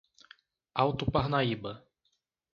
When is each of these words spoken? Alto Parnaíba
Alto 0.83 1.05
Parnaíba 1.13 1.85